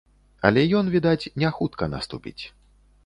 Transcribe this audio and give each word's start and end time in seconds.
Але 0.47 0.63
ён, 0.79 0.89
відаць, 0.95 1.29
не 1.43 1.49
хутка 1.59 1.83
наступіць. 1.95 2.43